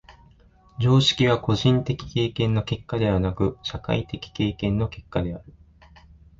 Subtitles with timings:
[0.81, 5.53] 常識は個人的経験の結果でなく、社会的経験の結果である。